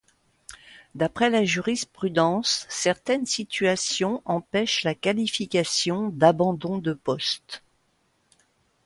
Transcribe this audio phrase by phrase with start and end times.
[0.95, 7.61] D'après la jurisprudence, certaines situations empêchent la qualification d'abandon de poste.